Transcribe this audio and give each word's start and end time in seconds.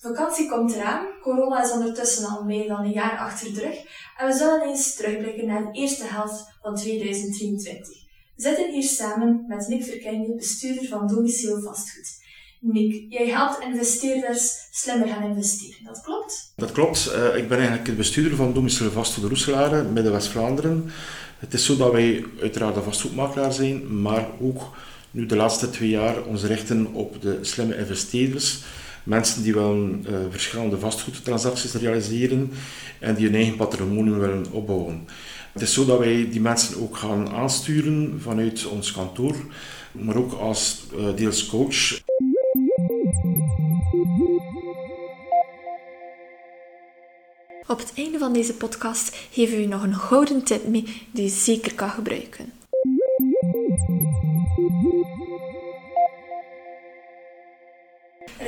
Vakantie 0.00 0.48
komt 0.48 0.74
eraan, 0.74 1.06
corona 1.22 1.62
is 1.62 1.70
ondertussen 1.70 2.28
al 2.28 2.44
meer 2.44 2.68
dan 2.68 2.84
een 2.84 2.92
jaar 2.92 3.18
achter 3.18 3.54
de 3.54 3.60
rug 3.60 3.76
en 4.16 4.26
we 4.26 4.32
zullen 4.32 4.62
eens 4.62 4.94
terugblikken 4.94 5.46
naar 5.46 5.62
de 5.62 5.78
eerste 5.78 6.04
helft 6.04 6.58
van 6.62 6.76
2023. 6.76 7.88
We 8.36 8.42
zitten 8.42 8.70
hier 8.70 8.82
samen 8.82 9.44
met 9.48 9.68
Nick 9.68 9.84
Verkenje, 9.84 10.34
bestuurder 10.34 10.88
van 10.88 11.06
Domicile 11.06 11.60
Vastgoed. 11.60 12.18
Nick, 12.60 13.06
jij 13.08 13.28
helpt 13.28 13.62
investeerders 13.62 14.68
slimmer 14.70 15.08
gaan 15.08 15.22
investeren, 15.22 15.84
dat 15.84 16.00
klopt? 16.00 16.52
Dat 16.56 16.72
klopt. 16.72 17.12
Uh, 17.16 17.36
ik 17.36 17.48
ben 17.48 17.58
eigenlijk 17.58 17.88
de 17.88 17.94
bestuurder 17.94 18.36
van 18.36 18.52
Domicile 18.52 18.90
Vastgoed 18.90 19.24
Roeselare, 19.24 19.82
midden 19.82 20.12
West-Vlaanderen. 20.12 20.90
Het 21.38 21.54
is 21.54 21.64
zo 21.64 21.76
dat 21.76 21.92
wij 21.92 22.24
uiteraard 22.40 22.76
een 22.76 22.82
vastgoedmakelaar 22.82 23.52
zijn, 23.52 24.00
maar 24.02 24.28
ook 24.40 24.62
nu 25.10 25.26
de 25.26 25.36
laatste 25.36 25.70
twee 25.70 25.88
jaar 25.88 26.22
ons 26.22 26.44
richten 26.44 26.92
op 26.92 27.22
de 27.22 27.38
slimme 27.40 27.76
investeerders 27.76 28.62
mensen 29.02 29.42
die 29.42 29.54
willen 29.54 30.04
uh, 30.08 30.16
verschillende 30.30 30.78
vastgoedtransacties 30.78 31.74
realiseren 31.74 32.50
en 32.98 33.14
die 33.14 33.26
hun 33.26 33.34
eigen 33.34 33.56
patrimonium 33.56 34.18
willen 34.18 34.46
opbouwen. 34.50 35.08
Het 35.52 35.62
is 35.62 35.72
zo 35.72 35.84
dat 35.84 35.98
wij 35.98 36.28
die 36.30 36.40
mensen 36.40 36.82
ook 36.82 36.96
gaan 36.96 37.28
aansturen 37.30 38.20
vanuit 38.22 38.66
ons 38.66 38.92
kantoor, 38.92 39.36
maar 39.92 40.16
ook 40.16 40.32
als 40.32 40.82
uh, 40.96 41.16
deels 41.16 41.46
coach. 41.46 42.00
Op 47.66 47.78
het 47.78 47.92
einde 47.94 48.18
van 48.18 48.32
deze 48.32 48.54
podcast 48.54 49.16
geven 49.30 49.56
we 49.56 49.62
u 49.62 49.66
nog 49.66 49.82
een 49.82 49.94
gouden 49.94 50.42
tip 50.44 50.68
mee 50.68 50.84
die 51.12 51.24
je 51.24 51.28
zeker 51.28 51.74
kan 51.74 51.90
gebruiken. 51.90 52.59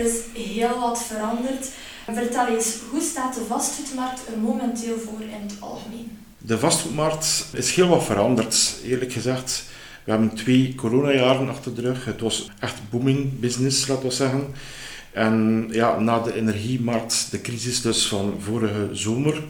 Is 0.03 0.43
heel 0.43 0.81
wat 0.81 1.03
veranderd. 1.03 1.69
Vertel 2.13 2.47
eens, 2.47 2.77
hoe 2.91 3.01
staat 3.01 3.35
de 3.35 3.45
vastgoedmarkt 3.49 4.21
er 4.29 4.39
momenteel 4.39 4.99
voor 4.99 5.21
in 5.21 5.43
het 5.43 5.55
algemeen? 5.59 6.19
De 6.39 6.59
vastgoedmarkt 6.59 7.47
is 7.53 7.75
heel 7.75 7.89
wat 7.89 8.05
veranderd, 8.05 8.77
eerlijk 8.85 9.13
gezegd. 9.13 9.65
We 10.05 10.11
hebben 10.11 10.35
twee 10.35 10.75
coronajaren 10.75 11.49
achter 11.49 11.75
de 11.75 11.81
rug. 11.81 12.05
Het 12.05 12.21
was 12.21 12.51
echt 12.59 12.91
booming 12.91 13.41
business, 13.41 13.87
laten 13.87 14.09
we 14.09 14.15
zeggen. 14.15 14.55
En 15.13 15.67
ja, 15.71 15.99
na 15.99 16.19
de 16.19 16.35
energiemarkt, 16.35 17.31
de 17.31 17.41
crisis 17.41 17.81
dus 17.81 18.07
van 18.07 18.35
vorige 18.41 18.89
zomer, 18.93 19.43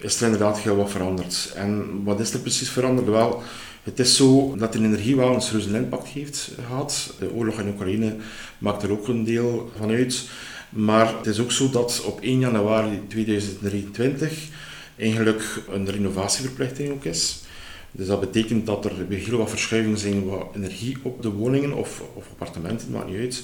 is 0.00 0.16
er 0.16 0.24
inderdaad 0.24 0.58
heel 0.58 0.76
wat 0.76 0.90
veranderd. 0.90 1.52
En 1.54 2.00
wat 2.04 2.20
is 2.20 2.32
er 2.32 2.40
precies 2.40 2.68
veranderd? 2.70 3.08
Wel, 3.08 3.42
het 3.84 3.98
is 3.98 4.16
zo 4.16 4.56
dat 4.56 4.72
de 4.72 4.78
energie 4.78 5.16
wel 5.16 5.34
een 5.34 5.40
serieuze 5.40 5.76
impact 5.76 6.08
heeft 6.08 6.50
gehad. 6.66 7.14
De 7.18 7.32
oorlog 7.32 7.58
in 7.58 7.68
Oekraïne 7.68 8.16
maakt 8.58 8.82
er 8.82 8.90
ook 8.90 9.08
een 9.08 9.24
deel 9.24 9.70
van 9.76 9.90
uit. 9.90 10.28
Maar 10.68 11.16
het 11.16 11.26
is 11.26 11.40
ook 11.40 11.52
zo 11.52 11.70
dat 11.70 12.02
op 12.04 12.20
1 12.20 12.38
januari 12.38 13.00
2023 13.08 14.48
eigenlijk 14.96 15.62
een 15.70 15.90
renovatieverplichting 15.90 16.92
ook 16.92 17.04
is. 17.04 17.42
Dus 17.90 18.06
dat 18.06 18.20
betekent 18.20 18.66
dat 18.66 18.84
er 18.84 18.92
heel 19.08 19.38
wat 19.38 19.50
verschuivingen 19.50 19.98
zijn 19.98 20.24
wat 20.24 20.46
energie 20.54 20.96
op 21.02 21.22
de 21.22 21.30
woningen 21.30 21.72
of, 21.72 22.02
of 22.14 22.28
appartementen, 22.30 22.90
maakt 22.90 23.06
niet 23.08 23.18
uit. 23.18 23.42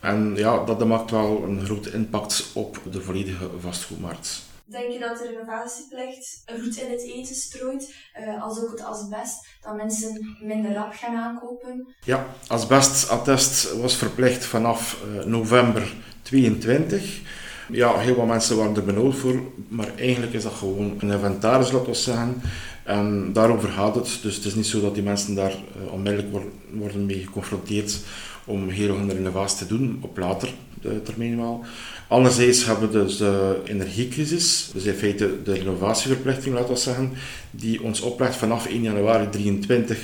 En 0.00 0.32
ja, 0.36 0.64
dat 0.64 0.86
maakt 0.86 1.10
wel 1.10 1.44
een 1.48 1.64
grote 1.64 1.92
impact 1.92 2.50
op 2.52 2.80
de 2.90 3.00
volledige 3.00 3.48
vastgoedmarkt. 3.60 4.42
Denk 4.66 4.92
je 4.92 4.98
dat 4.98 5.18
de 5.18 5.28
renovatieplicht 5.28 6.42
roet 6.46 6.76
in 6.76 6.90
het 6.90 7.02
eten 7.02 7.34
strooit, 7.34 7.94
uh, 8.20 8.42
als 8.42 8.60
ook 8.62 8.70
het 8.70 8.84
asbest, 8.84 9.46
dat 9.62 9.76
mensen 9.76 10.36
minder 10.40 10.72
rap 10.72 10.92
gaan 10.92 11.16
aankopen? 11.16 11.94
Ja, 12.04 12.26
asbestattest 12.46 13.72
was 13.72 13.96
verplicht 13.96 14.44
vanaf 14.44 15.02
uh, 15.16 15.24
november 15.24 15.94
22. 16.22 17.20
Ja, 17.68 17.98
heel 17.98 18.14
wat 18.14 18.26
mensen 18.26 18.56
waren 18.56 18.76
er 18.76 18.84
benauwd 18.84 19.14
voor, 19.14 19.42
maar 19.68 19.88
eigenlijk 19.96 20.32
is 20.32 20.42
dat 20.42 20.52
gewoon 20.52 20.96
een 20.98 21.10
inventaris, 21.10 21.70
laten 21.70 21.88
we 21.88 21.94
zeggen. 21.94 22.42
En 22.84 23.32
daarover 23.32 23.68
gaat 23.68 23.94
het. 23.94 24.18
Dus 24.22 24.36
het 24.36 24.44
is 24.44 24.54
niet 24.54 24.66
zo 24.66 24.80
dat 24.80 24.94
die 24.94 25.02
mensen 25.02 25.34
daar 25.34 25.52
uh, 25.52 25.92
onmiddellijk 25.92 26.44
worden 26.70 27.06
mee 27.06 27.22
geconfronteerd 27.24 27.98
om 28.44 28.68
heel 28.68 28.96
veel 28.96 29.08
renovatie 29.08 29.58
te 29.58 29.66
doen, 29.66 29.98
op 30.00 30.16
later 30.16 30.54
termijn 31.02 31.36
wel. 31.36 31.64
Anderzijds 32.08 32.64
hebben 32.64 32.90
we 32.90 33.04
dus 33.04 33.16
de 33.16 33.60
energiecrisis, 33.64 34.70
dus 34.72 34.84
in 34.84 34.94
feite 34.94 35.42
de 35.44 35.52
renovatieverplichting, 35.52 36.54
laten 36.54 36.74
we 36.74 36.80
zeggen, 36.80 37.12
die 37.50 37.82
ons 37.82 38.00
oplegt 38.00 38.36
vanaf 38.36 38.66
1 38.66 38.82
januari 38.82 39.28
2023 39.28 39.98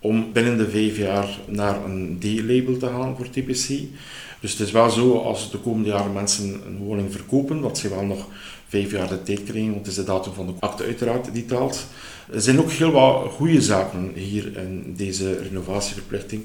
om 0.00 0.32
binnen 0.32 0.58
de 0.58 0.70
vijf 0.70 0.96
jaar 0.96 1.38
naar 1.46 1.84
een 1.84 2.16
D-label 2.20 2.76
te 2.76 2.86
gaan 2.86 3.16
voor 3.16 3.30
TPC. 3.30 3.68
Dus 4.40 4.50
het 4.52 4.60
is 4.60 4.70
wel 4.70 4.90
zo, 4.90 5.18
als 5.18 5.50
de 5.50 5.58
komende 5.58 5.88
jaren 5.88 6.12
mensen 6.12 6.60
een 6.66 6.78
woning 6.78 7.12
verkopen, 7.12 7.60
dat 7.60 7.78
ze 7.78 7.88
wel 7.88 8.04
nog 8.04 8.26
vijf 8.68 8.90
jaar 8.90 9.08
de 9.08 9.22
tijd 9.22 9.44
krijgen, 9.44 9.70
want 9.70 9.86
het 9.86 9.86
is 9.86 9.94
de 9.94 10.04
datum 10.04 10.32
van 10.32 10.46
de 10.46 10.52
akte 10.60 10.84
uiteraard 10.84 11.32
die 11.32 11.44
telt. 11.44 11.86
Er 12.32 12.40
zijn 12.40 12.60
ook 12.60 12.70
heel 12.70 12.90
wat 12.90 13.32
goede 13.32 13.62
zaken 13.62 14.12
hier 14.14 14.56
in 14.56 14.94
deze 14.96 15.42
renovatieverplichting. 15.42 16.42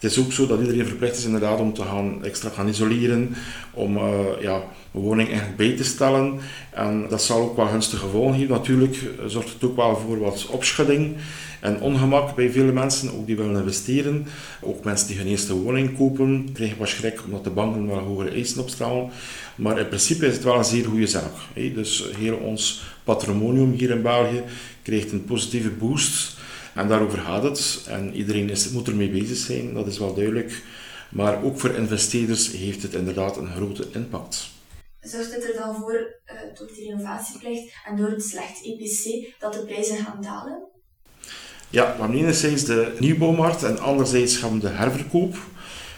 Het 0.00 0.10
is 0.10 0.18
ook 0.18 0.32
zo 0.32 0.46
dat 0.46 0.60
iedereen 0.60 0.86
verplicht 0.86 1.16
is 1.16 1.24
inderdaad 1.24 1.60
om 1.60 1.72
te 1.72 1.82
gaan 1.82 2.24
extra 2.24 2.48
gaan 2.48 2.68
isoleren, 2.68 3.34
om 3.72 3.96
uh, 3.96 4.10
ja, 4.40 4.54
een 4.94 5.00
woning 5.00 5.28
eigenlijk 5.28 5.56
bij 5.56 5.76
te 5.76 5.84
stellen. 5.84 6.38
En 6.70 7.06
dat 7.08 7.22
zal 7.22 7.40
ook 7.40 7.56
wel 7.56 7.66
gunstige 7.66 8.02
gevolgen 8.02 8.38
geven. 8.38 8.54
Natuurlijk 8.54 8.96
zorgt 9.26 9.52
het 9.52 9.64
ook 9.64 9.76
wel 9.76 9.96
voor 9.96 10.18
wat 10.18 10.46
opschudding 10.46 11.16
en 11.60 11.80
ongemak 11.80 12.34
bij 12.34 12.50
vele 12.50 12.72
mensen, 12.72 13.12
ook 13.12 13.26
die 13.26 13.36
willen 13.36 13.56
investeren. 13.56 14.26
Ook 14.60 14.84
mensen 14.84 15.06
die 15.06 15.16
hun 15.16 15.26
eerste 15.26 15.54
woning 15.54 15.96
kopen, 15.96 16.48
krijgen 16.52 16.78
wat 16.78 16.88
schrik 16.88 17.20
omdat 17.24 17.44
de 17.44 17.50
banken 17.50 17.86
wel 17.86 17.98
hogere 17.98 18.30
eisen 18.30 18.60
opstellen. 18.60 19.10
Maar 19.54 19.78
in 19.78 19.88
principe 19.88 20.26
is 20.26 20.34
het 20.34 20.44
wel 20.44 20.58
een 20.58 20.64
zeer 20.64 20.84
goede 20.84 21.06
zaak. 21.06 21.32
Dus 21.54 22.04
heel 22.16 22.36
ons 22.36 22.82
patrimonium 23.04 23.72
hier 23.72 23.90
in 23.90 24.02
België 24.02 24.42
krijgt 24.82 25.12
een 25.12 25.24
positieve 25.24 25.70
boost. 25.70 26.38
En 26.74 26.88
daarover 26.88 27.18
gaat 27.18 27.42
het. 27.42 27.84
En 27.86 28.14
iedereen 28.14 28.50
is, 28.50 28.70
moet 28.70 28.88
ermee 28.88 29.10
bezig 29.10 29.36
zijn, 29.36 29.74
dat 29.74 29.86
is 29.86 29.98
wel 29.98 30.14
duidelijk. 30.14 30.62
Maar 31.10 31.42
ook 31.42 31.60
voor 31.60 31.74
investeerders 31.74 32.52
heeft 32.52 32.82
het 32.82 32.94
inderdaad 32.94 33.36
een 33.36 33.52
grote 33.52 33.86
impact. 33.92 34.48
Zorgt 35.00 35.34
het 35.34 35.44
er 35.44 35.54
dan 35.54 35.76
voor, 35.76 36.20
uh, 36.26 36.58
door 36.58 36.66
die 36.66 36.90
renovatieplicht 36.90 37.72
en 37.86 37.96
door 37.96 38.10
het 38.10 38.22
slecht 38.22 38.64
EPC, 38.64 39.34
dat 39.38 39.52
de 39.52 39.64
prijzen 39.64 39.96
gaan 39.96 40.22
dalen? 40.22 40.68
Ja, 41.70 41.94
we 41.94 42.00
hebben 42.00 42.18
enerzijds 42.18 42.64
de 42.64 42.96
nieuwbouwmarkt 42.98 43.62
en 43.62 43.78
anderzijds 43.78 44.36
gaan 44.36 44.52
we 44.52 44.58
de 44.58 44.68
herverkoop. 44.68 45.36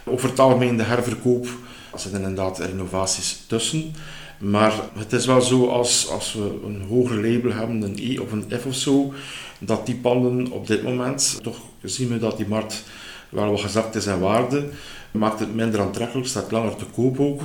Over 0.05 0.29
het 0.29 0.39
algemeen 0.39 0.77
de 0.77 0.83
herverkoop, 0.83 1.47
er 1.93 1.99
zitten 1.99 2.21
inderdaad 2.21 2.59
renovaties 2.59 3.45
tussen. 3.47 3.95
Maar 4.43 4.73
het 4.95 5.13
is 5.13 5.27
wel 5.27 5.41
zo 5.41 5.67
als, 5.67 6.09
als 6.09 6.33
we 6.33 6.61
een 6.65 6.83
hoger 6.89 7.17
label 7.17 7.53
hebben, 7.53 7.83
een 7.83 7.99
E 8.01 8.19
of 8.19 8.33
een 8.33 8.45
F 8.61 8.67
of 8.67 8.75
zo, 8.75 9.13
dat 9.59 9.87
die 9.87 9.95
panden 9.95 10.51
op 10.51 10.67
dit 10.67 10.83
moment, 10.83 11.39
toch 11.43 11.57
zien 11.83 12.09
we 12.09 12.19
dat 12.19 12.37
die 12.37 12.47
markt 12.47 12.85
wel 13.29 13.51
wat 13.51 13.61
gezakt 13.61 13.95
is 13.95 14.07
in 14.07 14.19
waarde, 14.19 14.69
maakt 15.11 15.41
het 15.41 15.55
minder 15.55 15.81
aantrekkelijk, 15.81 16.29
staat 16.29 16.51
langer 16.51 16.77
te 16.77 16.85
koop 16.85 17.21
ook. 17.21 17.41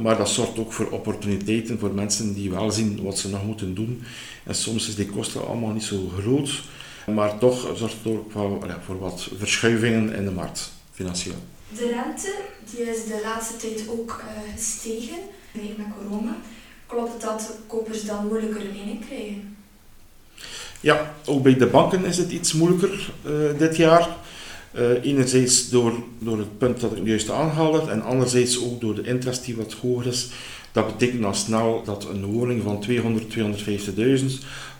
Maar 0.00 0.16
dat 0.16 0.28
zorgt 0.28 0.58
ook 0.58 0.72
voor 0.72 0.90
opportuniteiten 0.90 1.78
voor 1.78 1.94
mensen 1.94 2.34
die 2.34 2.50
wel 2.50 2.70
zien 2.70 3.02
wat 3.02 3.18
ze 3.18 3.28
nog 3.28 3.44
moeten 3.44 3.74
doen. 3.74 4.02
En 4.44 4.54
soms 4.54 4.88
is 4.88 4.94
die 4.94 5.06
kosten 5.06 5.46
allemaal 5.46 5.72
niet 5.72 5.84
zo 5.84 6.12
groot, 6.18 6.62
maar 7.06 7.38
toch 7.38 7.70
zorgt 7.74 7.96
het 8.02 8.12
ook 8.12 8.32
voor 8.84 8.98
wat 8.98 9.28
verschuivingen 9.38 10.14
in 10.14 10.24
de 10.24 10.30
markt, 10.30 10.72
financieel. 10.92 11.36
De 11.76 11.88
rente 11.88 12.34
die 12.70 12.90
is 12.90 13.04
de 13.04 13.20
laatste 13.24 13.56
tijd 13.56 13.88
ook 13.88 14.22
uh, 14.24 14.54
gestegen, 14.54 15.18
met 15.52 15.86
corona. 15.98 16.36
Klopt 16.86 17.12
het 17.12 17.20
dat 17.20 17.56
kopers 17.66 18.04
dan 18.04 18.26
moeilijker 18.26 18.62
lening 18.62 19.06
krijgen? 19.06 19.56
Ja, 20.80 21.14
ook 21.24 21.42
bij 21.42 21.56
de 21.56 21.66
banken 21.66 22.04
is 22.04 22.18
het 22.18 22.30
iets 22.30 22.52
moeilijker 22.52 23.12
uh, 23.26 23.58
dit 23.58 23.76
jaar. 23.76 24.08
Uh, 24.74 25.04
enerzijds 25.04 25.68
door, 25.68 25.92
door 26.18 26.38
het 26.38 26.58
punt 26.58 26.80
dat 26.80 26.96
ik 26.96 27.06
juist 27.06 27.30
aanhaalde 27.30 27.90
en 27.90 28.02
anderzijds 28.02 28.64
ook 28.64 28.80
door 28.80 28.94
de 28.94 29.02
interest 29.02 29.44
die 29.44 29.56
wat 29.56 29.72
hoger 29.72 30.06
is. 30.06 30.28
Dat 30.72 30.86
betekent 30.86 31.24
al 31.24 31.34
snel 31.34 31.82
dat 31.84 32.08
een 32.08 32.24
woning 32.24 32.62
van 32.62 32.80
200, 32.80 33.36
250.000, 33.36 34.24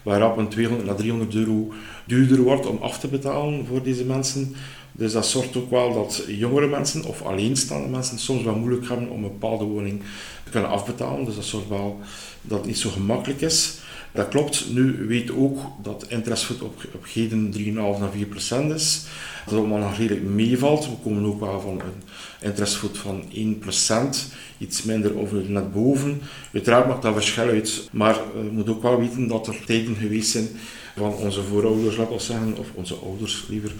waarop 0.02 0.36
een 0.36 0.48
200 0.48 0.86
naar 0.88 0.96
300 0.96 1.34
euro 1.34 1.72
duurder 2.04 2.40
wordt 2.40 2.66
om 2.66 2.78
af 2.82 2.98
te 2.98 3.08
betalen 3.08 3.66
voor 3.66 3.82
deze 3.82 4.04
mensen. 4.04 4.54
Dus 4.92 5.12
dat 5.12 5.26
zorgt 5.26 5.56
ook 5.56 5.70
wel 5.70 5.94
dat 5.94 6.24
jongere 6.28 6.66
mensen 6.66 7.04
of 7.04 7.22
alleenstaande 7.22 7.88
mensen 7.88 8.18
soms 8.18 8.42
wel 8.42 8.54
moeilijk 8.54 8.88
hebben 8.88 9.08
om 9.08 9.24
een 9.24 9.30
bepaalde 9.30 9.64
woning 9.64 10.00
te 10.44 10.50
kunnen 10.50 10.70
afbetalen. 10.70 11.24
Dus 11.24 11.34
dat 11.34 11.44
zorgt 11.44 11.68
wel 11.68 12.00
dat 12.42 12.58
het 12.58 12.66
niet 12.66 12.78
zo 12.78 12.90
gemakkelijk 12.90 13.40
is. 13.40 13.78
Dat 14.12 14.28
klopt. 14.28 14.66
Nu 14.70 15.06
weet 15.06 15.30
ook 15.30 15.58
dat 15.82 16.06
interestvoet 16.08 16.62
op, 16.62 16.82
op 16.94 17.06
heden 17.12 17.54
3,5 17.58 17.74
naar 17.74 18.10
4 18.12 18.26
procent 18.26 18.72
is. 18.72 19.02
Dat 19.46 19.58
allemaal 19.58 19.78
nog 19.78 19.96
redelijk 19.96 20.24
meevalt. 20.24 20.86
We 20.86 20.96
komen 21.02 21.24
ook 21.24 21.40
wel 21.40 21.60
van 21.60 21.80
een 21.80 22.02
interestvoet 22.40 22.98
van 22.98 23.24
1 23.34 23.58
procent. 23.58 24.32
Iets 24.58 24.82
minder 24.82 25.14
of 25.14 25.32
net 25.32 25.72
boven. 25.72 26.22
Uiteraard 26.52 26.86
maakt 26.88 27.02
dat 27.02 27.14
verschil 27.14 27.48
uit. 27.48 27.88
Maar 27.92 28.14
je 28.34 28.50
moet 28.50 28.68
ook 28.68 28.82
wel 28.82 28.98
weten 28.98 29.28
dat 29.28 29.46
er 29.46 29.64
tijden 29.64 29.96
geweest 29.96 30.30
zijn 30.30 30.48
van 30.96 31.14
onze 31.14 31.42
voorouders, 31.42 31.96
laat 31.96 32.22
zeggen, 32.22 32.56
of 32.58 32.66
onze 32.74 32.94
ouders 32.94 33.44
liever, 33.48 33.72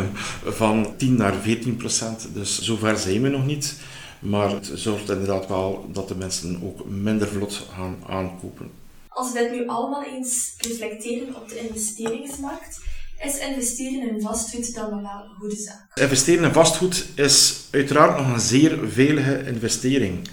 van 0.60 0.94
10 0.96 1.14
naar 1.14 1.34
14 1.34 1.76
procent. 1.76 2.28
Dus 2.34 2.62
zover 2.62 2.98
zijn 2.98 3.22
we 3.22 3.28
nog 3.28 3.46
niet. 3.46 3.76
Maar 4.18 4.50
het 4.50 4.70
zorgt 4.74 5.10
inderdaad 5.10 5.48
wel 5.48 5.88
dat 5.92 6.08
de 6.08 6.16
mensen 6.16 6.60
ook 6.62 6.88
minder 6.88 7.28
vlot 7.28 7.66
gaan 7.74 7.96
aankopen. 8.08 8.70
Als 9.18 9.32
we 9.32 9.38
dit 9.38 9.50
nu 9.50 9.66
allemaal 9.66 10.04
eens 10.04 10.54
reflecteren 10.58 11.36
op 11.36 11.48
de 11.48 11.68
investeringsmarkt, 11.68 12.80
is 13.24 13.38
investeren 13.38 14.08
in 14.08 14.20
vastgoed 14.20 14.74
dan 14.74 14.90
wel 14.90 15.00
een 15.00 15.36
goede 15.38 15.56
zaak? 15.56 15.86
Investeren 15.94 16.44
in 16.44 16.52
vastgoed 16.52 17.06
is 17.14 17.66
uiteraard 17.70 18.16
nog 18.16 18.32
een 18.32 18.40
zeer 18.40 18.78
veilige 18.88 19.46
investering. 19.46 20.28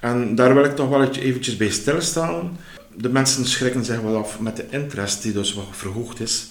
En 0.00 0.34
daar 0.34 0.54
wil 0.54 0.64
ik 0.64 0.76
toch 0.76 0.88
wel 0.88 1.10
eventjes 1.10 1.56
bij 1.56 1.70
stilstaan. 1.70 2.58
De 2.96 3.08
mensen 3.08 3.46
schrikken 3.46 3.84
zich 3.84 4.00
wel 4.00 4.16
af 4.16 4.40
met 4.40 4.56
de 4.56 4.66
interest 4.70 5.22
die 5.22 5.32
dus 5.32 5.54
wat 5.54 5.64
verhoogd 5.70 6.20
is. 6.20 6.46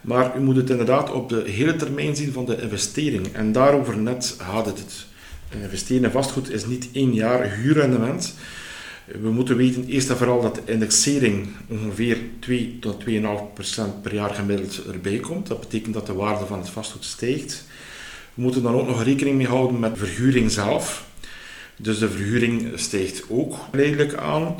Maar 0.00 0.36
u 0.36 0.40
moet 0.40 0.56
het 0.56 0.70
inderdaad 0.70 1.12
op 1.12 1.28
de 1.28 1.42
hele 1.46 1.76
termijn 1.76 2.16
zien 2.16 2.32
van 2.32 2.44
de 2.44 2.60
investering. 2.60 3.34
En 3.34 3.52
daarover 3.52 3.98
net 3.98 4.34
gaat 4.38 4.66
het. 4.66 5.06
Investeren 5.62 6.04
in 6.04 6.10
vastgoed 6.10 6.50
is 6.50 6.66
niet 6.66 6.88
één 6.92 7.14
jaar 7.14 7.50
huurrendement. 7.50 8.34
We 9.12 9.30
moeten 9.30 9.56
weten 9.56 9.86
eerst 9.86 10.10
en 10.10 10.16
vooral 10.16 10.40
dat 10.42 10.54
de 10.54 10.72
indexering 10.72 11.48
ongeveer 11.68 12.18
2 12.38 12.78
tot 12.80 13.04
2,5% 13.04 13.12
per 14.02 14.14
jaar 14.14 14.34
gemiddeld 14.34 14.84
erbij 14.86 15.18
komt. 15.18 15.46
Dat 15.46 15.60
betekent 15.60 15.94
dat 15.94 16.06
de 16.06 16.12
waarde 16.12 16.46
van 16.46 16.58
het 16.58 16.68
vastgoed 16.68 17.04
stijgt. 17.04 17.64
We 18.34 18.42
moeten 18.42 18.62
dan 18.62 18.74
ook 18.74 18.86
nog 18.86 19.02
rekening 19.02 19.36
mee 19.36 19.46
houden 19.46 19.78
met 19.78 19.94
de 19.94 20.06
verhuring 20.06 20.50
zelf. 20.50 21.06
Dus 21.76 21.98
de 21.98 22.10
verhuring 22.10 22.72
stijgt 22.74 23.24
ook 23.28 23.56
geleidelijk 23.70 24.14
aan. 24.14 24.56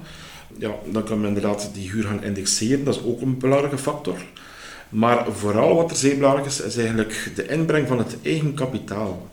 Ja, 0.58 0.74
dan 0.92 1.04
kan 1.04 1.20
men 1.20 1.28
inderdaad 1.28 1.70
die 1.74 1.90
huur 1.90 2.04
gaan 2.04 2.22
indexeren, 2.22 2.84
dat 2.84 2.94
is 2.94 3.02
ook 3.02 3.20
een 3.20 3.38
belangrijke 3.38 3.78
factor. 3.78 4.16
Maar 4.88 5.32
vooral 5.32 5.74
wat 5.74 5.90
er 5.90 5.96
zeer 5.96 6.16
belangrijk 6.16 6.46
is, 6.46 6.60
is 6.60 6.76
eigenlijk 6.76 7.32
de 7.34 7.46
inbreng 7.46 7.88
van 7.88 7.98
het 7.98 8.16
eigen 8.22 8.54
kapitaal. 8.54 9.28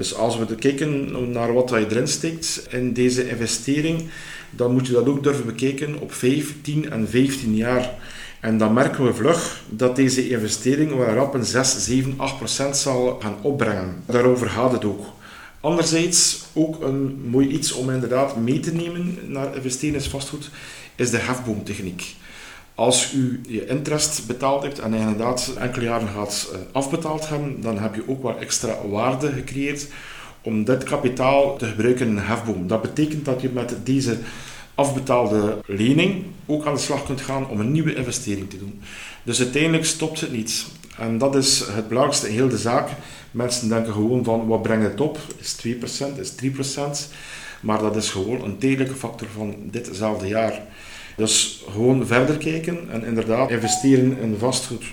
Dus 0.00 0.14
als 0.14 0.38
we 0.38 0.54
kijken 0.54 1.32
naar 1.32 1.52
wat 1.52 1.70
je 1.70 1.86
erin 1.90 2.08
steekt 2.08 2.66
in 2.70 2.92
deze 2.92 3.28
investering, 3.28 4.08
dan 4.50 4.72
moet 4.72 4.86
je 4.86 4.92
dat 4.92 5.08
ook 5.08 5.22
durven 5.22 5.46
bekijken 5.46 6.00
op 6.00 6.12
5, 6.12 6.54
10 6.62 6.90
en 6.90 7.08
15 7.08 7.56
jaar. 7.56 7.94
En 8.40 8.58
dan 8.58 8.72
merken 8.72 9.04
we 9.04 9.14
vlug 9.14 9.62
dat 9.68 9.96
deze 9.96 10.28
investering 10.28 10.96
wel 10.96 11.14
rap 11.14 11.34
een 11.34 11.44
6, 11.44 11.84
7, 11.84 12.14
8 12.16 12.36
procent 12.36 12.76
zal 12.76 13.18
gaan 13.22 13.36
opbrengen. 13.42 14.02
Daarover 14.06 14.48
gaat 14.48 14.72
het 14.72 14.84
ook. 14.84 15.06
Anderzijds, 15.60 16.44
ook 16.52 16.82
een 16.82 17.20
mooi 17.30 17.48
iets 17.48 17.72
om 17.72 17.90
inderdaad 17.90 18.36
mee 18.36 18.60
te 18.60 18.74
nemen 18.74 19.18
naar 19.26 19.56
investeringsvastgoed, 19.56 20.50
is 20.96 21.10
de 21.10 21.18
hefboomtechniek. 21.18 22.14
Als 22.80 23.12
u 23.12 23.40
je 23.48 23.66
interest 23.66 24.26
betaald 24.26 24.62
hebt 24.62 24.78
en 24.78 24.94
inderdaad 24.94 25.52
enkele 25.58 25.84
jaren 25.84 26.08
gaat 26.08 26.50
eh, 26.52 26.58
afbetaald 26.72 27.28
hebben, 27.28 27.60
dan 27.60 27.78
heb 27.78 27.94
je 27.94 28.08
ook 28.08 28.22
wat 28.22 28.38
extra 28.38 28.76
waarde 28.88 29.32
gecreëerd 29.32 29.86
om 30.42 30.64
dit 30.64 30.84
kapitaal 30.84 31.56
te 31.56 31.66
gebruiken 31.66 32.06
in 32.06 32.16
een 32.16 32.22
hefboom. 32.22 32.66
Dat 32.66 32.82
betekent 32.82 33.24
dat 33.24 33.40
je 33.40 33.48
met 33.48 33.76
deze 33.84 34.18
afbetaalde 34.74 35.58
lening 35.66 36.24
ook 36.46 36.66
aan 36.66 36.74
de 36.74 36.80
slag 36.80 37.04
kunt 37.04 37.20
gaan 37.20 37.48
om 37.48 37.60
een 37.60 37.72
nieuwe 37.72 37.94
investering 37.94 38.50
te 38.50 38.58
doen. 38.58 38.80
Dus 39.22 39.40
uiteindelijk 39.40 39.84
stopt 39.84 40.20
het 40.20 40.32
niet. 40.32 40.66
En 40.98 41.18
dat 41.18 41.34
is 41.36 41.58
het 41.60 41.88
belangrijkste 41.88 42.28
in 42.28 42.34
heel 42.34 42.48
de 42.48 42.58
zaak. 42.58 42.88
Mensen 43.30 43.68
denken 43.68 43.92
gewoon 43.92 44.24
van 44.24 44.46
wat 44.46 44.62
brengt 44.62 44.90
het 44.90 45.00
op? 45.00 45.18
Is 45.38 45.56
2%, 45.66 46.20
is 46.20 46.32
3%? 46.32 46.80
Maar 47.60 47.78
dat 47.78 47.96
is 47.96 48.10
gewoon 48.10 48.44
een 48.44 48.58
tijdelijke 48.58 48.94
factor 48.94 49.28
van 49.34 49.54
ditzelfde 49.70 50.26
jaar. 50.26 50.62
Dus 51.20 51.62
gewoon 51.70 52.06
verder 52.06 52.36
kijken 52.36 52.78
en 52.90 53.04
inderdaad 53.04 53.50
investeren 53.50 54.18
in 54.18 54.36
vastgoed 54.38 54.84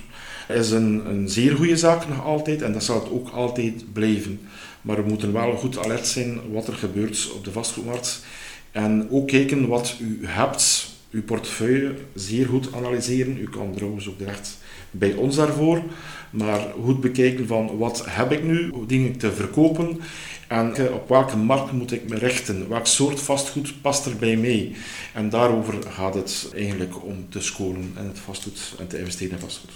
is 0.48 0.72
een, 0.72 1.06
een 1.06 1.30
zeer 1.30 1.56
goede 1.56 1.78
zaak 1.78 2.08
nog 2.08 2.24
altijd 2.24 2.62
en 2.62 2.74
dat 2.74 2.84
zal 2.84 3.00
het 3.00 3.12
ook 3.12 3.30
altijd 3.30 3.94
blijven. 3.94 4.40
Maar 4.82 4.96
we 4.96 5.10
moeten 5.10 5.34
wel 5.34 5.56
goed 5.56 5.78
alert 5.78 6.08
zijn 6.08 6.40
wat 6.52 6.68
er 6.68 6.74
gebeurt 6.74 7.32
op 7.36 7.44
de 7.44 7.52
vastgoedmarkt. 7.52 8.26
En 8.72 9.08
ook 9.12 9.28
kijken 9.28 9.68
wat 9.68 9.96
u 10.00 10.20
hebt, 10.22 10.90
uw 11.12 11.24
portefeuille, 11.24 11.96
zeer 12.14 12.46
goed 12.46 12.74
analyseren. 12.74 13.38
U 13.38 13.50
kan 13.50 13.74
trouwens 13.76 14.10
ook 14.10 14.18
terecht 14.18 14.58
bij 14.92 15.14
ons 15.14 15.36
daarvoor. 15.36 15.82
Maar 16.30 16.74
goed 16.84 17.02
bekijken 17.02 17.48
van 17.48 17.78
wat 17.78 18.04
heb 18.06 18.32
ik 18.32 18.44
nu, 18.44 18.70
hoe 18.70 18.86
dien 18.86 19.06
ik 19.06 19.20
te 19.20 19.32
verkopen 19.32 20.00
en 20.48 20.94
op 20.94 21.10
welke 21.10 21.38
markt 21.38 21.72
moet 21.72 21.92
ik 21.92 22.10
me 22.10 22.18
richten? 22.18 22.70
Welk 22.70 22.86
soort 22.86 23.20
vastgoed 23.20 23.82
past 23.82 24.06
er 24.06 24.16
bij 24.16 24.36
mij? 24.36 24.76
En 25.14 25.30
daarover 25.30 25.74
gaat 25.90 26.14
het 26.14 26.52
eigenlijk 26.56 27.04
om 27.04 27.30
te 27.30 27.42
scoren 27.42 27.94
in 28.00 28.06
het 28.08 28.20
vastgoed 28.20 28.76
en 28.80 28.88
te 28.88 29.00
investeren 29.00 29.34
in 29.34 29.40
vastgoed. 29.40 29.72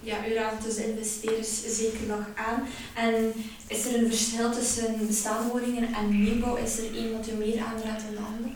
Ja, 0.00 0.16
u 0.28 0.34
raadt 0.34 0.64
dus 0.64 0.76
investeerders 0.76 1.76
zeker 1.76 2.06
nog 2.08 2.26
aan. 2.34 2.62
En 2.94 3.32
is 3.66 3.86
er 3.86 3.94
een 3.94 4.08
verschil 4.08 4.52
tussen 4.52 5.06
bestaande 5.06 5.48
woningen 5.52 5.94
en 5.94 6.22
nieuwbouw? 6.22 6.56
Is 6.56 6.78
er 6.78 6.84
één 6.94 7.12
wat 7.12 7.28
u 7.28 7.32
meer 7.32 7.58
aanraadt 7.58 8.02
dan 8.02 8.14
de 8.14 8.20
ander? 8.36 8.50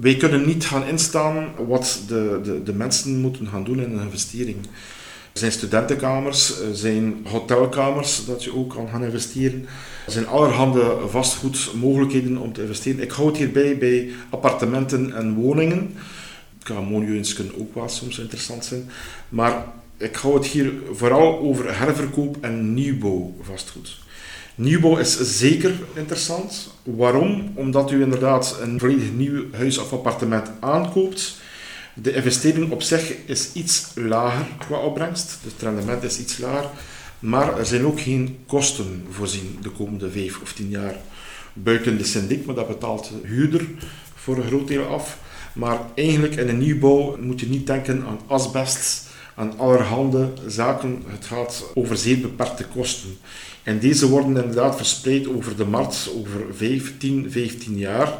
Wij 0.00 0.16
kunnen 0.16 0.46
niet 0.46 0.66
gaan 0.66 0.86
instaan 0.86 1.48
wat 1.66 2.02
de, 2.08 2.40
de, 2.44 2.62
de 2.62 2.72
mensen 2.72 3.20
moeten 3.20 3.46
gaan 3.46 3.64
doen 3.64 3.80
in 3.80 3.92
een 3.92 4.04
investering. 4.04 4.56
Er 5.32 5.40
zijn 5.40 5.52
studentenkamers, 5.52 6.60
er 6.60 6.76
zijn 6.76 7.16
hotelkamers 7.24 8.24
dat 8.26 8.44
je 8.44 8.54
ook 8.54 8.70
kan 8.70 8.88
gaan 8.88 9.04
investeren. 9.04 9.66
Er 10.06 10.12
zijn 10.12 10.26
allerhande 10.26 10.96
vastgoedmogelijkheden 11.08 12.36
om 12.36 12.52
te 12.52 12.60
investeren. 12.60 13.02
Ik 13.02 13.10
hou 13.10 13.28
het 13.28 13.36
hierbij 13.36 13.78
bij 13.78 14.10
appartementen 14.30 15.12
en 15.14 15.34
woningen. 15.34 15.94
Milieus 16.90 17.32
kunnen 17.32 17.60
ook 17.60 17.74
wel 17.74 17.88
soms 17.88 18.18
interessant 18.18 18.64
zijn. 18.64 18.90
Maar 19.28 19.66
ik 19.96 20.16
hou 20.16 20.34
het 20.34 20.46
hier 20.46 20.72
vooral 20.92 21.38
over 21.38 21.78
herverkoop 21.78 22.36
en 22.40 22.74
nieuwbouw 22.74 23.34
vastgoed. 23.40 24.03
Nieuwbouw 24.56 24.96
is 24.96 25.38
zeker 25.38 25.72
interessant. 25.94 26.74
Waarom? 26.82 27.52
Omdat 27.54 27.90
u 27.90 28.02
inderdaad 28.02 28.58
een 28.60 28.78
volledig 28.78 29.12
nieuw 29.12 29.44
huis 29.52 29.78
of 29.78 29.92
appartement 29.92 30.50
aankoopt. 30.60 31.36
De 31.94 32.14
investering 32.14 32.70
op 32.70 32.82
zich 32.82 33.14
is 33.26 33.52
iets 33.52 33.90
lager 33.94 34.46
qua 34.58 34.76
opbrengst. 34.76 35.38
Het 35.42 35.62
rendement 35.62 36.02
is 36.02 36.18
iets 36.18 36.38
lager. 36.38 36.70
Maar 37.18 37.58
er 37.58 37.66
zijn 37.66 37.86
ook 37.86 38.00
geen 38.00 38.38
kosten 38.46 39.06
voorzien 39.10 39.58
de 39.62 39.70
komende 39.70 40.10
vijf 40.10 40.40
of 40.42 40.52
tien 40.52 40.68
jaar. 40.68 40.96
Buiten 41.52 41.98
de 41.98 42.04
syndic, 42.04 42.46
maar 42.46 42.54
dat 42.54 42.68
betaalt 42.68 43.10
de 43.22 43.28
huurder 43.28 43.66
voor 44.14 44.36
een 44.36 44.46
groot 44.46 44.68
deel 44.68 44.86
af. 44.86 45.18
Maar 45.52 45.78
eigenlijk 45.94 46.34
in 46.34 46.48
een 46.48 46.58
nieuwbouw 46.58 47.16
moet 47.20 47.40
je 47.40 47.48
niet 47.48 47.66
denken 47.66 48.04
aan 48.06 48.20
asbest, 48.26 49.03
aan 49.34 49.58
allerhande 49.58 50.28
zaken. 50.46 51.02
Het 51.06 51.24
gaat 51.24 51.64
over 51.74 51.96
zeer 51.96 52.20
beperkte 52.20 52.64
kosten. 52.64 53.18
En 53.62 53.78
deze 53.78 54.08
worden 54.08 54.36
inderdaad 54.36 54.76
verspreid 54.76 55.28
over 55.28 55.56
de 55.56 55.64
markt 55.64 56.10
over 56.16 56.40
5, 56.54 56.98
10, 56.98 57.30
15 57.30 57.78
jaar. 57.78 58.12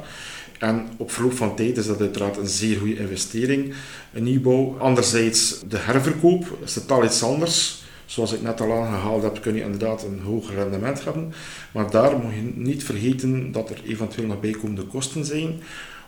En 0.59 0.89
op 0.97 1.11
verloop 1.11 1.33
van 1.33 1.57
tijd 1.57 1.77
is 1.77 1.87
dat 1.87 2.01
uiteraard 2.01 2.37
een 2.37 2.47
zeer 2.47 2.79
goede 2.79 2.97
investering, 2.97 3.75
een 4.13 4.23
nieuwbouw. 4.23 4.77
Anderzijds 4.79 5.61
de 5.69 5.79
herverkoop 5.79 6.59
is 6.65 6.73
totaal 6.73 7.05
iets 7.05 7.23
anders. 7.23 7.83
Zoals 8.07 8.33
ik 8.33 8.43
net 8.43 8.61
al 8.61 8.73
aangehaald 8.73 9.23
heb, 9.23 9.43
kun 9.43 9.55
je 9.55 9.63
inderdaad 9.63 10.03
een 10.03 10.21
hoger 10.21 10.55
rendement 10.55 11.05
hebben. 11.05 11.33
Maar 11.73 11.91
daar 11.91 12.19
moet 12.19 12.35
je 12.35 12.53
niet 12.55 12.85
vergeten 12.85 13.53
dat 13.53 13.71
er 13.71 13.81
eventueel 13.87 14.27
nog 14.27 14.41
bijkomende 14.41 14.83
kosten 14.83 15.25
zijn. 15.25 15.61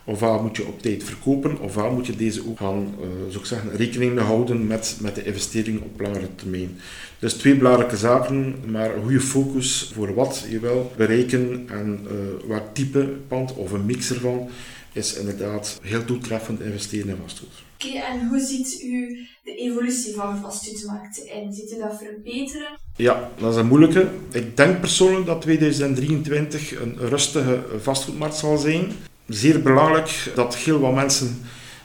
Ofwel 0.08 0.42
moet 0.42 0.56
je 0.56 0.66
op 0.66 0.82
tijd 0.82 1.04
verkopen, 1.04 1.60
ofwel 1.60 1.92
moet 1.92 2.06
je 2.06 2.16
deze 2.16 2.46
ook 2.46 2.58
gaan 2.58 2.94
uh, 3.30 3.38
zeggen, 3.42 3.76
rekening 3.76 4.18
houden 4.18 4.66
met, 4.66 4.96
met 5.00 5.14
de 5.14 5.24
investering 5.24 5.82
op 5.82 6.00
langere 6.00 6.34
termijn. 6.34 6.78
Dus 7.18 7.34
twee 7.34 7.56
belangrijke 7.56 7.96
zaken, 7.96 8.54
maar 8.66 8.94
een 8.94 9.02
goede 9.02 9.20
focus 9.20 9.90
voor 9.94 10.14
wat 10.14 10.46
je 10.48 10.60
wil 10.60 10.92
bereiken 10.96 11.68
en 11.68 12.00
uh, 12.04 12.48
wat 12.48 12.62
type 12.72 13.16
pand 13.28 13.54
of 13.54 13.72
een 13.72 13.86
mix 13.86 14.10
ervan 14.10 14.48
is 14.92 15.14
inderdaad 15.14 15.78
heel 15.82 16.04
toetreffend 16.04 16.60
investeren 16.60 17.08
in 17.08 17.16
vastgoed. 17.22 17.64
Oké, 17.74 17.98
en 17.98 18.28
hoe 18.28 18.40
ziet 18.40 18.82
u 18.82 19.26
de 19.44 19.54
evolutie 19.54 20.14
van 20.14 20.34
de 20.34 20.40
vastgoedmarkt 20.40 21.18
in? 21.18 21.52
Ziet 21.52 21.72
u 21.72 21.78
dat 21.78 21.98
verbeteren? 21.98 22.68
Ja, 22.96 23.30
dat 23.38 23.52
is 23.52 23.58
een 23.58 23.66
moeilijke. 23.66 24.08
Ik 24.32 24.56
denk 24.56 24.80
persoonlijk 24.80 25.26
dat 25.26 25.42
2023 25.42 26.80
een 26.80 26.96
rustige 26.98 27.64
vastgoedmarkt 27.80 28.36
zal 28.36 28.58
zijn. 28.58 28.92
Zeer 29.28 29.62
belangrijk 29.62 30.32
dat 30.34 30.56
heel 30.56 30.80
wat 30.80 30.94
mensen 30.94 31.40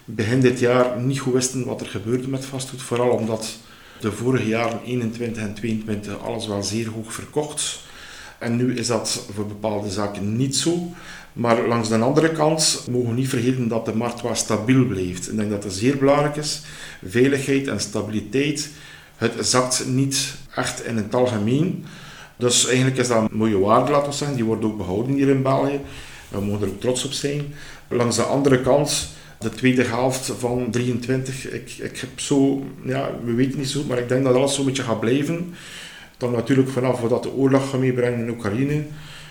begin 0.05 0.41
dit 0.41 0.59
jaar 0.59 0.99
niet 0.99 1.19
goed 1.19 1.33
wisten 1.33 1.65
wat 1.65 1.81
er 1.81 1.87
gebeurde 1.87 2.27
met 2.27 2.45
vastgoed. 2.45 2.81
Vooral 2.81 3.09
omdat 3.09 3.57
de 3.99 4.11
vorige 4.11 4.47
jaren, 4.47 4.79
21 4.85 5.43
en 5.43 5.53
22, 5.53 6.19
alles 6.19 6.47
wel 6.47 6.63
zeer 6.63 6.89
hoog 6.89 7.13
verkocht. 7.13 7.79
En 8.39 8.55
nu 8.55 8.75
is 8.75 8.87
dat 8.87 9.25
voor 9.33 9.47
bepaalde 9.47 9.89
zaken 9.89 10.37
niet 10.37 10.55
zo. 10.55 10.87
Maar 11.33 11.67
langs 11.67 11.89
de 11.89 11.97
andere 11.97 12.31
kant 12.31 12.83
mogen 12.91 13.09
we 13.09 13.15
niet 13.15 13.29
vergeten 13.29 13.67
dat 13.67 13.85
de 13.85 13.95
markt 13.95 14.21
wel 14.21 14.35
stabiel 14.35 14.85
blijft. 14.85 15.31
Ik 15.31 15.37
denk 15.37 15.49
dat 15.49 15.63
het 15.63 15.73
zeer 15.73 15.97
belangrijk 15.97 16.35
is. 16.35 16.61
Veiligheid 17.05 17.67
en 17.67 17.79
stabiliteit. 17.79 18.69
Het 19.15 19.33
zakt 19.39 19.85
niet 19.87 20.35
echt 20.55 20.85
in 20.85 20.97
het 20.97 21.15
algemeen. 21.15 21.85
Dus 22.37 22.65
eigenlijk 22.67 22.97
is 22.97 23.07
dat 23.07 23.17
een 23.17 23.37
mooie 23.37 23.59
waarde, 23.59 23.91
laten 23.91 24.09
we 24.09 24.15
zeggen. 24.15 24.35
Die 24.35 24.45
wordt 24.45 24.63
ook 24.63 24.77
behouden 24.77 25.13
hier 25.13 25.29
in 25.29 25.41
België. 25.41 25.79
We 26.31 26.41
mogen 26.41 26.61
er 26.61 26.73
ook 26.73 26.79
trots 26.79 27.05
op 27.05 27.11
zijn. 27.11 27.53
Langs 27.87 28.15
de 28.15 28.23
andere 28.23 28.61
kant, 28.61 29.09
de 29.39 29.49
tweede 29.49 29.83
helft 29.83 30.33
van 30.39 30.67
23, 30.71 31.49
ik, 31.51 31.71
ik 31.77 31.97
heb 31.97 32.19
zo, 32.19 32.63
ja, 32.83 33.09
we 33.23 33.33
weten 33.33 33.59
niet 33.59 33.69
zo, 33.69 33.83
maar 33.87 33.97
ik 33.97 34.09
denk 34.09 34.23
dat 34.23 34.35
alles 34.35 34.55
zo'n 34.55 34.65
beetje 34.65 34.83
gaat 34.83 34.99
blijven. 34.99 35.53
Dan 36.17 36.31
natuurlijk 36.31 36.69
vanaf 36.69 37.01
wat 37.01 37.23
de 37.23 37.31
oorlog 37.31 37.69
gaat 37.69 37.79
meebrengen 37.79 38.19
in 38.19 38.29
Oekraïne 38.29 38.83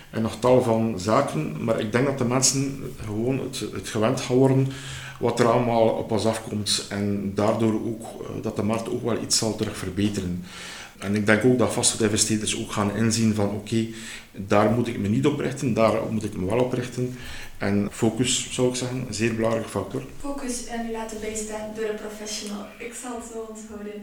en 0.09 0.21
nog 0.21 0.39
tal 0.39 0.61
van 0.61 0.99
zaken. 0.99 1.63
Maar 1.63 1.79
ik 1.79 1.91
denk 1.91 2.05
dat 2.05 2.17
de 2.17 2.25
mensen 2.25 2.83
gewoon 3.05 3.39
het, 3.39 3.59
het 3.73 3.89
gewend 3.89 4.21
gaan 4.21 4.35
worden 4.35 4.67
wat 5.21 5.39
er 5.39 5.47
allemaal 5.47 5.87
op 5.87 6.11
ons 6.11 6.25
afkomt. 6.25 6.85
En 6.89 7.31
daardoor 7.35 7.73
ook 7.73 8.21
eh, 8.21 8.27
dat 8.41 8.55
de 8.55 8.63
markt 8.63 8.89
ook 8.89 9.03
wel 9.03 9.21
iets 9.21 9.37
zal 9.37 9.55
terug 9.55 9.77
verbeteren. 9.77 10.43
En 11.01 11.15
ik 11.15 11.25
denk 11.25 11.45
ook 11.45 11.57
dat 11.57 11.73
vastgoedinvesteerders 11.73 12.59
ook 12.59 12.71
gaan 12.71 12.95
inzien 12.95 13.35
van 13.35 13.49
oké, 13.49 13.87
daar 14.31 14.71
moet 14.71 14.87
ik 14.87 14.99
me 14.99 15.07
niet 15.07 15.25
op 15.25 15.39
richten, 15.39 15.73
daar 15.73 16.11
moet 16.11 16.23
ik 16.23 16.37
me 16.37 16.45
wel 16.45 16.59
op 16.59 16.73
richten. 16.73 17.15
En 17.57 17.87
focus, 17.91 18.47
zou 18.51 18.69
ik 18.69 18.75
zeggen, 18.75 19.07
een 19.07 19.13
zeer 19.13 19.35
belangrijke 19.35 19.69
factor. 19.69 20.03
Focus 20.19 20.65
en 20.65 20.89
u 20.89 20.91
laten 20.91 21.19
bijstaan 21.19 21.69
door 21.75 21.85
een 21.85 21.95
professional. 21.95 22.65
Ik 22.77 22.93
zal 22.93 23.15
het 23.15 23.25
zo 23.31 23.45
onthouden. 23.49 24.01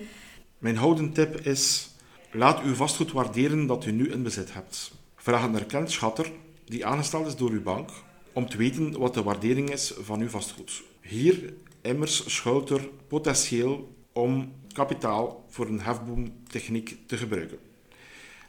Mijn 0.59 0.76
houden 0.76 1.12
tip 1.12 1.40
is, 1.40 1.90
laat 2.33 2.62
uw 2.62 2.75
vastgoed 2.75 3.12
waarderen 3.12 3.67
dat 3.67 3.85
u 3.85 3.93
nu 3.93 4.11
in 4.11 4.23
bezit 4.23 4.55
hebt. 4.55 4.93
Vraag 5.17 5.45
een 5.45 5.55
erkend 5.55 5.90
schatter, 5.90 6.31
die 6.64 6.87
aangesteld 6.87 7.26
is 7.26 7.37
door 7.37 7.50
uw 7.50 7.62
bank, 7.62 7.90
om 8.33 8.49
te 8.49 8.57
weten 8.57 8.99
wat 8.99 9.14
de 9.14 9.23
waardering 9.23 9.73
is 9.73 9.93
van 10.00 10.21
uw 10.21 10.28
vastgoed. 10.28 10.83
Hier 11.00 11.52
immers 11.81 12.35
schuilt 12.35 12.71
er 12.71 12.88
potentieel 13.09 13.95
om 14.12 14.52
kapitaal 14.73 15.45
voor 15.49 15.67
een 15.67 15.81
hefboomtechniek 15.81 16.97
te 17.07 17.17
gebruiken. 17.17 17.59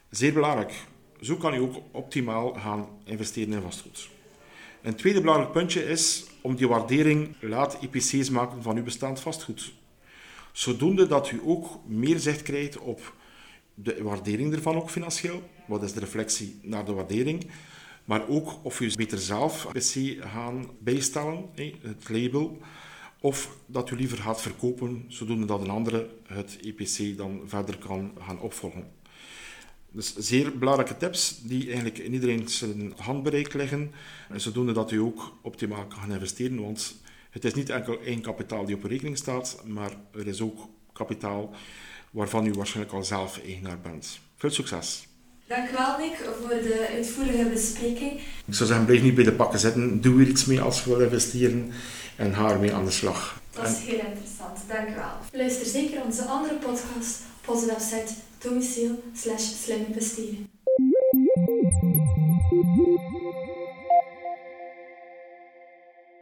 Zeer 0.09 0.33
belangrijk. 0.33 0.73
Zo 1.21 1.35
kan 1.35 1.53
u 1.53 1.57
ook 1.57 1.75
optimaal 1.91 2.53
gaan 2.53 2.87
investeren 3.03 3.53
in 3.53 3.61
vastgoed. 3.61 4.09
Een 4.81 4.95
tweede 4.95 5.21
belangrijk 5.21 5.51
puntje 5.51 5.83
is 5.85 6.25
om 6.41 6.55
die 6.55 6.67
waardering 6.67 7.35
laat 7.41 7.77
IPC's 7.81 8.29
maken 8.29 8.63
van 8.63 8.77
uw 8.77 8.83
bestaand 8.83 9.19
vastgoed. 9.19 9.73
Zodoende 10.51 11.07
dat 11.07 11.31
u 11.31 11.41
ook 11.43 11.79
meer 11.87 12.19
zicht 12.19 12.41
krijgt 12.41 12.77
op 12.77 13.13
de 13.73 14.03
waardering 14.03 14.53
ervan, 14.53 14.75
ook 14.75 14.89
financieel. 14.89 15.49
Wat 15.67 15.83
is 15.83 15.93
de 15.93 15.99
reflectie 15.99 16.59
naar 16.61 16.85
de 16.85 16.93
waardering? 16.93 17.47
Maar 18.05 18.27
ook 18.27 18.59
of 18.63 18.79
u 18.79 18.91
beter 18.95 19.17
zelf 19.17 19.67
IPC 19.73 20.23
gaan 20.25 20.69
bijstellen, 20.79 21.49
het 21.81 22.09
label 22.09 22.57
of 23.19 23.57
dat 23.65 23.89
u 23.89 23.95
liever 23.95 24.17
gaat 24.17 24.41
verkopen, 24.41 25.05
zodoende 25.07 25.45
dat 25.45 25.61
een 25.61 25.69
andere 25.69 26.09
het 26.27 26.57
EPC 26.61 27.17
dan 27.17 27.41
verder 27.45 27.77
kan 27.77 28.11
gaan 28.19 28.39
opvolgen. 28.39 28.87
Dus 29.91 30.15
zeer 30.15 30.57
belangrijke 30.57 30.97
tips 30.97 31.41
die 31.43 31.65
eigenlijk 31.65 31.97
in 31.97 32.13
iedereen 32.13 32.47
zijn 32.47 32.93
handbereik 32.97 33.53
liggen, 33.53 33.91
zodoende 34.35 34.71
dat 34.71 34.91
u 34.91 34.97
ook 34.97 35.37
optimaal 35.41 35.85
kan 35.85 35.99
gaan 35.99 36.13
investeren, 36.13 36.61
want 36.61 36.95
het 37.29 37.45
is 37.45 37.53
niet 37.53 37.69
enkel 37.69 37.99
één 38.01 38.21
kapitaal 38.21 38.65
die 38.65 38.75
op 38.75 38.83
rekening 38.83 39.17
staat, 39.17 39.61
maar 39.65 39.91
er 40.13 40.27
is 40.27 40.41
ook 40.41 40.67
kapitaal 40.93 41.53
waarvan 42.11 42.45
u 42.45 42.53
waarschijnlijk 42.53 42.95
al 42.95 43.03
zelf 43.03 43.41
eigenaar 43.45 43.79
bent. 43.79 44.19
Veel 44.35 44.49
succes! 44.49 45.07
Dank 45.47 45.69
u 45.69 45.73
wel, 45.73 45.97
Nick, 45.97 46.15
voor 46.41 46.49
de 46.49 46.87
uitvoerige 46.91 47.49
bespreking. 47.49 48.11
Ik 48.45 48.53
zou 48.53 48.69
zeggen, 48.69 48.85
blijf 48.85 49.01
niet 49.01 49.15
bij 49.15 49.23
de 49.23 49.31
pakken 49.31 49.59
zitten. 49.59 50.01
Doe 50.01 50.21
er 50.21 50.27
iets 50.27 50.45
mee 50.45 50.61
als 50.61 50.83
je 50.83 50.89
wil 50.89 50.99
investeren 50.99 51.71
en 52.19 52.33
ga 52.33 52.49
ermee 52.49 52.73
aan 52.73 52.85
de 52.85 52.91
slag. 52.91 53.41
Dat 53.51 53.67
is 53.67 53.77
heel 53.77 53.99
interessant, 53.99 54.57
dank 54.67 54.89
u 54.89 54.95
wel. 54.95 55.41
Luister 55.41 55.65
zeker 55.65 56.01
onze 56.03 56.23
andere 56.23 56.53
podcast 56.53 57.19
op 57.41 57.53
onze 57.53 57.65
website 57.65 58.13
domiciel 58.39 59.03
slash 59.13 59.43
slim 59.63 59.85
investeren. 59.87 60.47